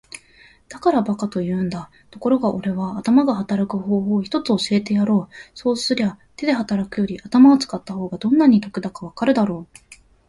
[0.67, 1.91] 「だから馬鹿と言うんだ。
[2.09, 5.33] ところがおれは頭で働く方法を一つ教えてやろう。
[5.53, 9.97] そうすりゃ手で働くより頭を使った方がどんなに得だかわかるだろう。」